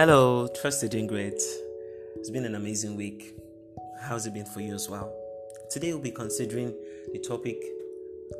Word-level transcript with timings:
Hello, 0.00 0.48
trust 0.58 0.80
you're 0.80 0.88
doing 0.88 1.06
great. 1.06 1.42
It's 2.16 2.30
been 2.30 2.46
an 2.46 2.54
amazing 2.54 2.96
week. 2.96 3.34
How's 4.00 4.26
it 4.26 4.32
been 4.32 4.46
for 4.46 4.62
you 4.62 4.74
as 4.74 4.88
well? 4.88 5.14
Today 5.68 5.92
we'll 5.92 6.00
be 6.00 6.10
considering 6.10 6.74
the 7.12 7.18
topic 7.18 7.62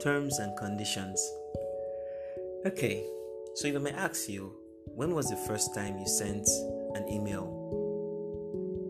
terms 0.00 0.38
and 0.38 0.56
conditions. 0.56 1.20
Okay, 2.64 3.04
so 3.56 3.68
if 3.68 3.76
I 3.76 3.78
may 3.78 3.90
ask 3.90 4.26
you, 4.26 4.54
when 4.94 5.14
was 5.14 5.28
the 5.28 5.36
first 5.36 5.74
time 5.74 5.98
you 5.98 6.06
sent 6.06 6.48
an 6.94 7.06
email? 7.10 7.44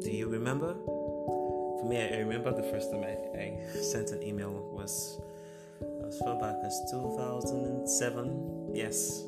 Do 0.01 0.09
you 0.13 0.29
remember? 0.29 0.75
For 0.75 1.89
me, 1.89 2.01
I 2.01 2.19
remember 2.19 2.53
the 2.55 2.71
first 2.71 2.93
time 2.93 3.03
I, 3.03 3.17
I 3.37 3.59
sent 3.83 4.11
an 4.11 4.23
email 4.23 4.53
was 4.73 5.21
as 6.07 6.21
far 6.21 6.39
back 6.39 6.55
as 6.65 6.81
2007. 6.93 8.71
Yes, 8.77 9.25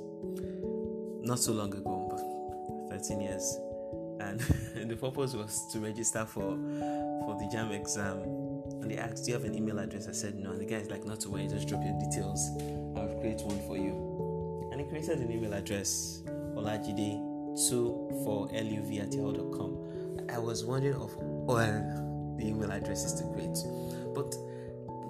not 1.22 1.40
so 1.40 1.52
long 1.52 1.74
ago, 1.74 2.01
13 2.92 3.20
years. 3.20 3.58
And 4.20 4.40
the 4.90 4.96
purpose 4.96 5.34
was 5.34 5.66
to 5.72 5.80
register 5.80 6.24
for 6.26 6.56
for 7.24 7.38
the 7.38 7.48
JAMB 7.52 7.72
exam. 7.72 8.18
And 8.82 8.90
they 8.90 8.96
asked, 8.96 9.24
Do 9.24 9.30
you 9.30 9.34
have 9.34 9.44
an 9.44 9.54
email 9.54 9.78
address? 9.78 10.08
I 10.08 10.12
said 10.12 10.34
no. 10.36 10.50
And 10.50 10.60
the 10.60 10.66
guy 10.66 10.76
is 10.76 10.90
like, 10.90 11.04
Not 11.04 11.20
to 11.20 11.30
worry, 11.30 11.46
just 11.48 11.68
drop 11.68 11.82
your 11.84 11.98
details. 11.98 12.50
I'll 12.96 13.18
create 13.20 13.40
one 13.42 13.60
for 13.66 13.76
you. 13.76 14.68
And 14.72 14.80
he 14.80 14.86
created 14.86 15.18
an 15.18 15.30
email 15.30 15.54
address, 15.54 16.22
olajide2 16.26 18.24
for 18.24 18.48
luv 18.48 19.00
at 19.00 19.12
yahoo.com. 19.12 20.28
I 20.30 20.38
was 20.38 20.64
wondering 20.64 20.94
of 20.94 21.14
all 21.46 21.56
the 22.38 22.46
email 22.46 22.70
addresses 22.70 23.14
to 23.14 23.24
create. 23.32 23.58
But 24.14 24.34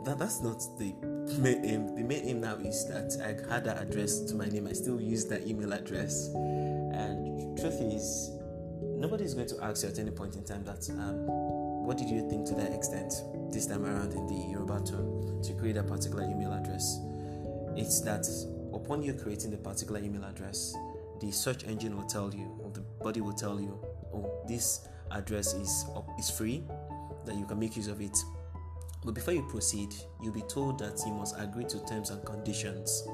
that, 0.05 0.19
that's 0.19 0.41
not 0.41 0.61
the 0.79 0.95
main 1.39 1.65
aim. 1.65 1.95
The 1.95 2.03
main 2.03 2.25
aim 2.25 2.41
now 2.41 2.57
is 2.57 2.87
that 2.89 3.17
I 3.23 3.53
had 3.53 3.65
that 3.65 3.81
address 3.81 4.21
to 4.21 4.35
my 4.35 4.47
name. 4.47 4.67
I 4.67 4.73
still 4.73 5.01
use 5.01 5.27
that 5.27 5.47
email 5.47 5.73
address. 5.73 6.28
And 6.93 7.57
truth 7.59 7.81
is, 7.81 8.31
nobody 8.83 9.25
is 9.25 9.35
going 9.35 9.48
to 9.48 9.65
ask 9.65 9.83
you 9.83 9.89
at 9.89 9.98
any 9.98 10.11
point 10.11 10.37
in 10.37 10.45
time 10.45 10.65
that 10.65 10.89
um, 10.91 11.27
what 11.84 11.99
did 11.99 12.09
you 12.09 12.29
think 12.29 12.47
to 12.47 12.55
that 12.55 12.73
extent 12.73 13.12
this 13.53 13.67
time 13.67 13.84
around 13.84 14.12
in 14.12 14.27
the 14.27 14.34
Yoruba 14.51 14.81
term 14.84 15.43
to 15.43 15.53
create 15.55 15.77
a 15.77 15.83
particular 15.83 16.25
email 16.25 16.53
address. 16.53 17.01
It's 17.77 18.01
that 18.03 18.27
upon 18.75 19.03
you 19.03 19.12
creating 19.15 19.51
the 19.51 19.57
particular 19.59 20.01
email 20.01 20.25
address, 20.25 20.75
the 21.21 21.31
search 21.31 21.65
engine 21.65 21.97
will 21.97 22.07
tell 22.07 22.33
you, 22.34 22.59
or 22.62 22.71
the 22.71 22.81
body 23.03 23.21
will 23.21 23.33
tell 23.33 23.61
you, 23.61 23.79
oh, 24.15 24.43
this 24.49 24.87
address 25.11 25.55
is 25.55 25.84
is 26.19 26.31
free, 26.31 26.65
that 27.27 27.34
you 27.37 27.45
can 27.47 27.59
make 27.59 27.77
use 27.77 27.89
of 27.89 28.01
it. 28.01 28.17
But 29.05 29.15
before 29.15 29.34
you 29.34 29.43
proceed, 29.43 29.95
you'll 30.23 30.33
be 30.33 30.43
told 30.43 30.79
that 30.79 31.01
you 31.06 31.12
must 31.12 31.34
agree 31.39 31.65
to 31.65 31.84
terms 31.87 32.11
and 32.11 32.25
conditions. 32.25 33.06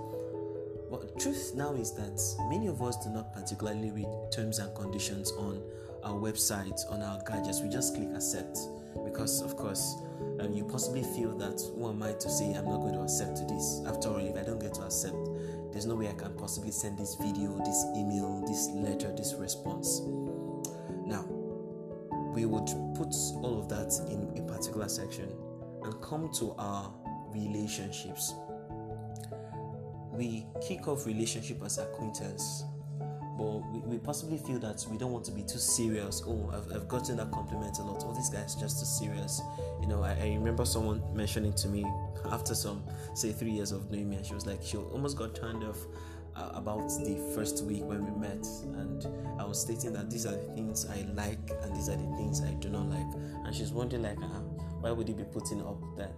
The 0.90 1.20
truth 1.20 1.52
now 1.54 1.74
is 1.74 1.92
that 1.92 2.20
many 2.48 2.66
of 2.66 2.82
us 2.82 2.96
do 3.04 3.10
not 3.10 3.34
particularly 3.34 3.90
read 3.90 4.08
terms 4.32 4.58
and 4.58 4.74
conditions 4.74 5.32
on 5.32 5.62
our 6.02 6.14
website, 6.14 6.80
on 6.90 7.02
our 7.02 7.20
gadgets. 7.24 7.60
We 7.60 7.68
just 7.68 7.94
click 7.94 8.08
accept 8.14 8.58
because, 9.04 9.42
of 9.42 9.56
course, 9.56 9.96
um, 10.40 10.52
you 10.52 10.64
possibly 10.64 11.02
feel 11.02 11.36
that 11.38 11.60
who 11.74 11.88
am 11.88 12.02
I 12.02 12.12
to 12.12 12.30
say 12.30 12.54
I'm 12.54 12.64
not 12.64 12.80
going 12.80 12.94
to 12.94 13.02
accept 13.02 13.46
this? 13.48 13.82
After 13.86 14.08
all, 14.08 14.18
if 14.18 14.36
I 14.36 14.42
don't 14.42 14.60
get 14.60 14.74
to 14.74 14.82
accept, 14.82 15.16
there's 15.72 15.86
no 15.86 15.94
way 15.94 16.08
I 16.08 16.14
can 16.14 16.32
possibly 16.34 16.70
send 16.70 16.98
this 16.98 17.14
video, 17.16 17.58
this 17.64 17.84
email, 17.96 18.44
this 18.46 18.68
letter, 18.72 19.14
this 19.14 19.34
response. 19.34 20.00
Now, 21.04 21.24
we 22.34 22.46
would 22.46 22.66
put 22.94 23.14
all 23.42 23.60
of 23.60 23.68
that 23.68 23.92
in 24.10 24.42
a 24.42 24.46
particular 24.46 24.88
section 24.88 25.30
and 25.82 26.00
come 26.00 26.30
to 26.38 26.54
our 26.58 26.92
relationships. 27.30 28.32
We 30.18 30.46
kick 30.66 30.88
off 30.88 31.06
relationship 31.06 31.62
as 31.64 31.78
acquaintance, 31.78 32.64
but 33.38 33.58
we, 33.70 33.78
we 33.86 33.98
possibly 33.98 34.36
feel 34.36 34.58
that 34.58 34.84
we 34.90 34.98
don't 34.98 35.12
want 35.12 35.24
to 35.26 35.30
be 35.30 35.42
too 35.42 35.60
serious. 35.60 36.24
Oh, 36.26 36.50
I've, 36.52 36.74
I've 36.74 36.88
gotten 36.88 37.18
that 37.18 37.30
compliment 37.30 37.78
a 37.78 37.82
lot. 37.82 38.02
Oh, 38.04 38.12
this 38.12 38.28
guy's 38.28 38.56
just 38.56 38.80
too 38.80 38.84
serious. 38.84 39.40
You 39.80 39.86
know, 39.86 40.02
I, 40.02 40.14
I 40.14 40.34
remember 40.34 40.64
someone 40.64 41.00
mentioning 41.14 41.52
to 41.52 41.68
me 41.68 41.86
after 42.32 42.56
some, 42.56 42.82
say, 43.14 43.30
three 43.30 43.52
years 43.52 43.70
of 43.70 43.92
knowing 43.92 44.10
me, 44.10 44.16
and 44.16 44.26
she 44.26 44.34
was 44.34 44.44
like, 44.44 44.60
she 44.60 44.76
almost 44.76 45.16
got 45.16 45.36
turned 45.36 45.62
off 45.62 45.78
uh, 46.34 46.50
about 46.54 46.88
the 47.04 47.16
first 47.36 47.64
week 47.64 47.84
when 47.84 48.04
we 48.04 48.10
met, 48.18 48.44
and 48.76 49.06
I 49.40 49.44
was 49.44 49.60
stating 49.60 49.92
that 49.92 50.10
these 50.10 50.26
are 50.26 50.32
the 50.32 50.52
things 50.54 50.84
I 50.86 51.06
like 51.14 51.50
and 51.62 51.76
these 51.76 51.88
are 51.88 51.96
the 51.96 52.16
things 52.16 52.42
I 52.42 52.54
do 52.54 52.70
not 52.70 52.88
like, 52.90 53.06
and 53.44 53.54
she's 53.54 53.70
wondering 53.70 54.02
like, 54.02 54.18
uh, 54.18 54.40
why 54.80 54.90
would 54.90 55.06
he 55.06 55.14
be 55.14 55.22
putting 55.24 55.60
up 55.62 55.80
that? 55.96 56.16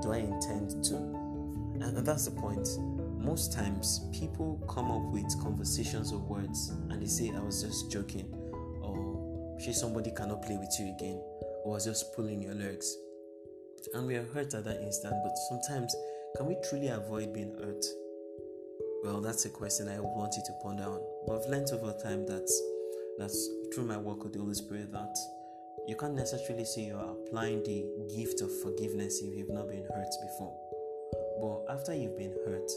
Do 0.00 0.12
I 0.12 0.18
intend 0.18 0.82
to? 0.84 0.96
And 0.96 2.06
that's 2.06 2.24
the 2.24 2.30
point. 2.30 2.68
Most 3.24 3.54
times, 3.54 4.02
people 4.12 4.62
come 4.68 4.90
up 4.90 5.02
with 5.10 5.24
conversations 5.42 6.12
or 6.12 6.18
words 6.18 6.72
and 6.90 7.00
they 7.00 7.06
say, 7.06 7.32
I 7.34 7.40
was 7.40 7.62
just 7.62 7.90
joking, 7.90 8.30
or 8.82 9.56
she 9.58 9.72
somebody 9.72 10.10
cannot 10.10 10.42
play 10.42 10.58
with 10.58 10.76
you 10.78 10.94
again, 10.94 11.22
or 11.64 11.72
was 11.72 11.86
just 11.86 12.14
pulling 12.14 12.42
your 12.42 12.52
legs. 12.52 12.94
And 13.94 14.06
we 14.06 14.16
are 14.16 14.26
hurt 14.34 14.52
at 14.52 14.64
that 14.64 14.82
instant, 14.82 15.14
but 15.24 15.32
sometimes, 15.48 15.96
can 16.36 16.44
we 16.44 16.56
truly 16.68 16.88
avoid 16.88 17.32
being 17.32 17.54
hurt? 17.58 17.84
Well, 19.04 19.22
that's 19.22 19.46
a 19.46 19.50
question 19.50 19.88
I 19.88 20.00
want 20.00 20.34
you 20.36 20.42
to 20.44 20.52
ponder 20.62 20.84
on. 20.84 21.00
But 21.26 21.40
I've 21.40 21.50
learned 21.50 21.68
over 21.72 21.94
time 22.02 22.26
that 22.26 22.46
that's 23.18 23.48
through 23.74 23.86
my 23.86 23.96
work 23.96 24.22
with 24.22 24.34
the 24.34 24.40
Holy 24.40 24.54
Spirit 24.54 24.92
that 24.92 25.16
you 25.86 25.96
can't 25.96 26.14
necessarily 26.14 26.66
say 26.66 26.82
you're 26.82 26.98
applying 26.98 27.62
the 27.62 27.86
gift 28.14 28.42
of 28.42 28.50
forgiveness 28.60 29.22
if 29.22 29.34
you've 29.34 29.50
not 29.50 29.68
been 29.68 29.84
hurt 29.94 30.14
before. 30.20 30.54
But 31.40 31.74
after 31.74 31.94
you've 31.94 32.18
been 32.18 32.34
hurt, 32.46 32.70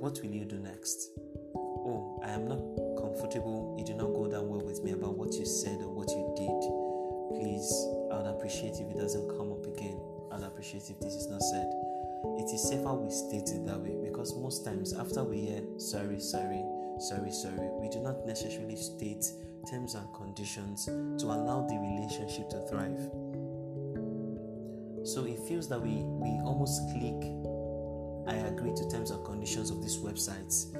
what 0.00 0.20
will 0.22 0.30
you 0.30 0.44
do 0.44 0.58
next? 0.58 1.10
Oh, 1.54 2.20
I 2.24 2.30
am 2.30 2.48
not 2.48 2.60
comfortable. 3.00 3.76
You 3.78 3.84
do 3.84 3.94
not 3.94 4.12
go 4.12 4.28
that 4.28 4.42
well 4.42 4.60
with 4.60 4.84
me 4.84 4.92
about 4.92 5.16
what 5.16 5.32
you 5.34 5.46
said 5.46 5.80
or 5.80 5.88
what 5.88 6.10
you 6.10 6.24
did. 6.36 7.40
Please, 7.40 7.70
I 8.12 8.20
would 8.20 8.36
appreciate 8.36 8.76
if 8.76 8.90
it 8.90 8.98
doesn't 8.98 9.28
come 9.36 9.52
up 9.52 9.64
again. 9.64 9.98
I'd 10.32 10.42
appreciate 10.42 10.90
if 10.90 11.00
this 11.00 11.14
is 11.14 11.28
not 11.28 11.40
said. 11.40 11.72
It 12.36 12.52
is 12.52 12.68
safer 12.68 12.92
we 12.92 13.10
state 13.10 13.48
it 13.54 13.64
that 13.66 13.80
way 13.80 13.96
because 14.02 14.34
most 14.36 14.64
times 14.64 14.92
after 14.92 15.24
we 15.24 15.48
hear 15.48 15.62
sorry, 15.78 16.20
sorry, 16.20 16.60
sorry, 16.98 17.32
sorry, 17.32 17.68
we 17.80 17.88
do 17.88 18.00
not 18.00 18.26
necessarily 18.26 18.76
state 18.76 19.24
terms 19.70 19.94
and 19.94 20.06
conditions 20.14 20.86
to 20.86 21.26
allow 21.26 21.66
the 21.66 21.76
relationship 21.78 22.50
to 22.50 22.60
thrive. 22.68 23.00
So 25.06 25.24
it 25.24 25.38
feels 25.48 25.68
that 25.68 25.80
we, 25.80 26.02
we 26.04 26.30
almost 26.44 26.82
click 26.92 27.22
agree 28.66 28.76
to 28.76 28.90
terms 28.90 29.10
and 29.10 29.24
conditions 29.24 29.70
of 29.70 29.82
these 29.82 29.98
websites. 29.98 30.74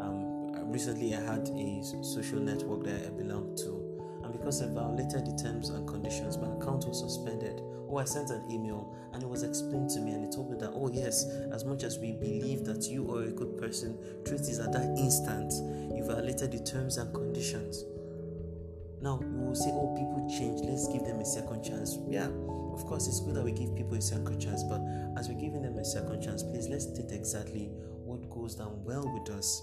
Um, 0.00 0.70
recently, 0.70 1.14
I 1.14 1.20
had 1.20 1.48
a 1.48 1.82
social 2.02 2.38
network 2.38 2.84
that 2.84 3.06
I 3.06 3.10
belonged 3.10 3.56
to, 3.58 4.20
and 4.24 4.32
because 4.32 4.62
I 4.62 4.66
violated 4.66 5.26
the 5.26 5.38
terms 5.42 5.70
and 5.70 5.86
conditions, 5.88 6.36
my 6.36 6.48
account 6.48 6.86
was 6.86 7.00
suspended. 7.00 7.62
Oh, 7.88 7.96
I 7.96 8.04
sent 8.04 8.30
an 8.30 8.44
email 8.50 8.94
and 9.12 9.22
it 9.22 9.28
was 9.28 9.42
explained 9.42 9.90
to 9.90 10.00
me, 10.00 10.12
and 10.12 10.24
it 10.24 10.32
told 10.32 10.50
me 10.50 10.56
that, 10.58 10.70
oh, 10.72 10.90
yes, 10.92 11.24
as 11.52 11.64
much 11.64 11.82
as 11.82 11.98
we 11.98 12.12
believe 12.12 12.64
that 12.64 12.88
you 12.88 13.10
are 13.12 13.24
a 13.24 13.30
good 13.30 13.58
person, 13.58 13.98
truth 14.24 14.48
is 14.48 14.58
at 14.58 14.72
that 14.72 14.96
instant 14.98 15.52
you 15.96 16.04
violated 16.04 16.52
the 16.52 16.60
terms 16.60 16.98
and 16.98 17.12
conditions. 17.14 17.84
Now, 19.02 19.16
we 19.16 19.46
will 19.46 19.54
say, 19.54 19.70
oh, 19.72 19.94
people 19.96 20.28
change, 20.28 20.60
let's 20.62 20.86
give 20.88 21.04
them 21.04 21.20
a 21.20 21.24
second 21.24 21.62
chance. 21.64 21.98
Yeah, 22.08 22.26
of 22.26 22.84
course, 22.86 23.08
it's 23.08 23.20
good 23.20 23.34
that 23.34 23.44
we 23.44 23.52
give 23.52 23.74
people 23.74 23.94
a 23.94 24.02
second 24.02 24.40
chance, 24.40 24.62
but 24.62 24.80
as 25.16 25.28
we're 25.28 25.40
giving 25.40 25.62
them 25.62 25.78
a 25.78 25.84
second 25.84 26.22
chance, 26.22 26.42
please 26.42 26.68
let's 26.68 26.84
state 26.84 27.10
exactly 27.10 27.70
what 28.04 28.28
goes 28.30 28.54
down 28.54 28.84
well 28.84 29.10
with 29.12 29.34
us. 29.34 29.62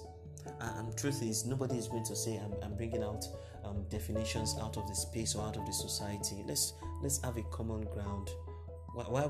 And 0.60 0.96
truth 0.98 1.22
is, 1.22 1.46
nobody 1.46 1.78
is 1.78 1.88
going 1.88 2.06
to 2.06 2.16
say 2.16 2.38
I'm, 2.38 2.54
I'm 2.64 2.76
bringing 2.76 3.04
out 3.04 3.26
um, 3.66 3.84
definitions 3.90 4.56
out 4.62 4.78
of 4.78 4.88
the 4.88 4.96
space 4.96 5.36
or 5.36 5.46
out 5.46 5.58
of 5.58 5.66
the 5.66 5.74
society. 5.74 6.44
Let's 6.48 6.74
let's 7.02 7.22
have 7.24 7.38
a 7.38 7.44
common 7.44 7.82
ground. 7.82 8.30
Why, 8.94 9.04
why 9.04 9.22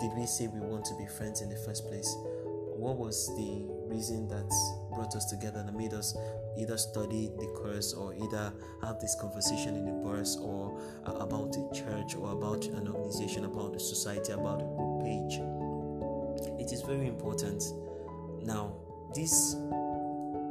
did 0.00 0.16
we 0.16 0.26
say 0.26 0.48
we 0.48 0.60
want 0.60 0.84
to 0.86 0.94
be 0.96 1.06
friends 1.06 1.40
in 1.40 1.48
the 1.48 1.56
first 1.56 1.88
place? 1.88 2.14
What 2.76 2.98
was 2.98 3.26
the 3.36 3.64
reason 3.88 4.28
that 4.28 4.52
brought 4.96 5.14
us 5.14 5.26
together 5.26 5.60
and 5.60 5.76
made 5.76 5.92
us 5.92 6.16
either 6.56 6.76
study 6.78 7.30
the 7.38 7.46
course 7.48 7.92
or 7.92 8.14
either 8.14 8.52
have 8.82 8.98
this 8.98 9.14
conversation 9.20 9.76
in 9.76 9.84
the 9.84 9.92
bus 9.92 10.36
or 10.38 10.80
uh, 11.06 11.12
about 11.12 11.52
the 11.52 11.68
church 11.72 12.16
or 12.16 12.32
about 12.32 12.64
an 12.64 12.88
organization, 12.88 13.44
about 13.44 13.74
the 13.74 13.78
society, 13.78 14.32
about 14.32 14.62
a 14.62 14.64
group 14.64 15.04
page. 15.04 15.38
It 16.58 16.72
is 16.72 16.82
very 16.82 17.06
important. 17.06 17.62
Now, 18.42 18.74
these 19.14 19.56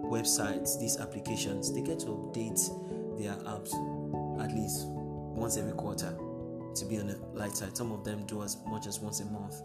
websites, 0.06 0.80
these 0.80 0.97
applications, 0.97 1.74
they 1.74 1.81
get 1.81 2.00
to 2.00 2.07
update 2.07 2.62
their 3.19 3.33
apps 3.45 3.74
at 4.44 4.53
least 4.53 4.86
once 4.88 5.57
every 5.57 5.74
quarter 5.74 6.15
to 6.75 6.86
be 6.86 7.00
on 7.00 7.07
the 7.07 7.19
light 7.33 7.56
side. 7.56 7.75
Some 7.75 7.92
of 7.92 8.03
them 8.03 8.25
do 8.25 8.44
as 8.44 8.57
much 8.68 8.86
as 8.86 9.00
once 9.00 9.21
a 9.21 9.25
month. 9.25 9.62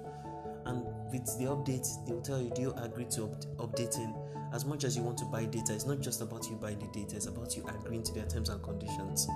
And 0.70 0.84
with 1.11 1.26
the 1.37 1.46
updates, 1.46 2.06
they 2.06 2.12
will 2.12 2.22
tell 2.22 2.40
you, 2.40 2.50
do 2.55 2.62
you 2.62 2.72
agree 2.75 3.06
to 3.06 3.25
up- 3.25 3.44
updating 3.58 4.14
as 4.55 4.64
much 4.64 4.84
as 4.84 4.96
you 4.96 5.02
want 5.02 5.19
to 5.19 5.25
buy 5.25 5.44
data? 5.44 5.75
It's 5.75 5.84
not 5.84 6.00
just 6.00 6.20
about 6.20 6.49
you 6.49 6.55
buying 6.55 6.78
the 6.78 6.87
data, 6.87 7.17
it's 7.17 7.26
about 7.26 7.56
you 7.56 7.67
agreeing 7.67 8.05
to 8.05 8.14
their 8.14 8.26
terms 8.26 8.50
and 8.50 8.62
conditions. 8.62 9.26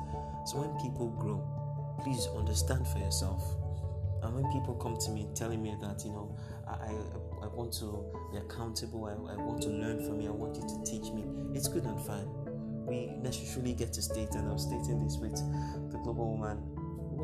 So 0.47 0.61
when 0.61 0.71
people 0.81 1.09
grow, 1.11 1.43
please 2.05 2.29
understand 2.37 2.87
for 2.87 2.99
yourself. 2.99 3.43
And 4.23 4.33
when 4.33 4.45
people 4.53 4.75
come 4.77 4.97
to 4.97 5.11
me 5.11 5.27
telling 5.35 5.61
me 5.61 5.75
that, 5.83 6.05
you 6.05 6.13
know, 6.13 6.37
I, 6.69 6.75
I, 6.75 7.45
I 7.45 7.47
want 7.49 7.73
to 7.75 8.07
be 8.31 8.39
accountable, 8.39 9.07
I, 9.07 9.33
I 9.33 9.37
want 9.37 9.61
to 9.63 9.71
learn 9.71 10.07
from 10.07 10.21
you, 10.21 10.29
I 10.29 10.33
want 10.33 10.55
you 10.55 10.63
to 10.63 10.91
teach 10.91 11.13
me, 11.13 11.25
it's 11.53 11.67
good 11.67 11.85
and 11.85 12.01
fine. 12.07 12.29
we 12.87 13.07
necessarily 13.21 13.75
get 13.75 13.93
to 13.95 14.03
state, 14.03 14.31
and 14.35 14.49
I'm 14.49 14.59
stating 14.59 15.03
this 15.03 15.19
with 15.19 15.35
the 15.91 15.99
global 15.99 16.31
woman. 16.31 16.59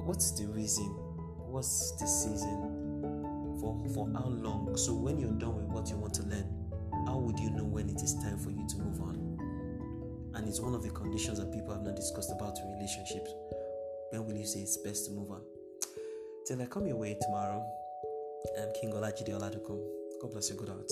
What's 0.04 0.32
the 0.32 0.46
reason? 0.48 0.86
What's 1.46 1.92
the 1.92 2.06
season? 2.06 2.80
For 3.60 3.76
for 3.94 4.08
how 4.14 4.28
long? 4.28 4.76
So 4.76 4.94
when 4.94 5.18
you're 5.18 5.32
done 5.32 5.56
with 5.56 5.66
what 5.66 5.90
you 5.90 5.96
want 5.96 6.14
to 6.14 6.22
learn, 6.22 6.48
how 7.06 7.18
would 7.18 7.38
you 7.38 7.50
know 7.50 7.64
when 7.64 7.88
it 7.88 8.02
is 8.02 8.14
time 8.14 8.38
for 8.38 8.50
you 8.50 8.66
to 8.66 8.76
move 8.78 9.00
on? 9.02 9.38
And 10.34 10.48
it's 10.48 10.60
one 10.60 10.74
of 10.74 10.82
the 10.82 10.90
conditions 10.90 11.38
that 11.38 11.52
people 11.52 11.74
have 11.74 11.82
not 11.82 11.96
discussed 11.96 12.32
about 12.32 12.56
relationships. 12.74 13.30
When 14.10 14.26
will 14.26 14.36
you 14.36 14.46
say 14.46 14.60
it's 14.60 14.76
best 14.78 15.06
to 15.06 15.12
move 15.12 15.30
on? 15.30 15.42
Till 16.46 16.62
I 16.62 16.66
come 16.66 16.86
your 16.86 16.96
way 16.96 17.16
tomorrow, 17.20 17.64
I'm 18.58 18.72
King 18.80 18.92
Olajide 18.92 19.28
Oladukum. 19.30 19.78
God 20.20 20.30
bless 20.32 20.50
you. 20.50 20.56
Good 20.56 20.68
heart. 20.68 20.90